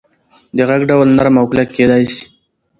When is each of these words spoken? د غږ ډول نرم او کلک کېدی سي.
د 0.55 0.57
غږ 0.69 0.81
ډول 0.89 1.07
نرم 1.17 1.35
او 1.41 1.45
کلک 1.51 1.69
کېدی 1.75 2.03
سي. 2.13 2.23